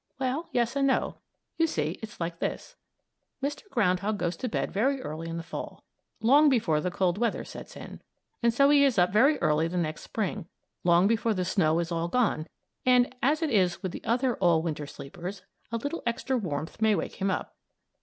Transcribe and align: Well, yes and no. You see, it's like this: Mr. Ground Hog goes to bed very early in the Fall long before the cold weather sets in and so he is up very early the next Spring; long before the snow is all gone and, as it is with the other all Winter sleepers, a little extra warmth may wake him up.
Well, 0.17 0.49
yes 0.51 0.75
and 0.75 0.87
no. 0.87 1.17
You 1.57 1.67
see, 1.67 1.99
it's 2.01 2.19
like 2.19 2.39
this: 2.39 2.75
Mr. 3.43 3.69
Ground 3.69 3.99
Hog 3.99 4.17
goes 4.17 4.35
to 4.37 4.49
bed 4.49 4.71
very 4.71 4.99
early 4.99 5.29
in 5.29 5.37
the 5.37 5.43
Fall 5.43 5.83
long 6.21 6.49
before 6.49 6.81
the 6.81 6.89
cold 6.89 7.19
weather 7.19 7.43
sets 7.45 7.77
in 7.77 8.01
and 8.41 8.51
so 8.51 8.71
he 8.71 8.83
is 8.83 8.97
up 8.97 9.13
very 9.13 9.37
early 9.43 9.67
the 9.67 9.77
next 9.77 10.01
Spring; 10.01 10.47
long 10.83 11.05
before 11.07 11.35
the 11.35 11.45
snow 11.45 11.77
is 11.77 11.91
all 11.91 12.07
gone 12.07 12.47
and, 12.83 13.13
as 13.21 13.43
it 13.43 13.51
is 13.51 13.83
with 13.83 13.91
the 13.91 14.03
other 14.03 14.37
all 14.37 14.63
Winter 14.63 14.87
sleepers, 14.87 15.43
a 15.71 15.77
little 15.77 16.01
extra 16.07 16.35
warmth 16.35 16.81
may 16.81 16.95
wake 16.95 17.21
him 17.21 17.29
up. 17.29 17.55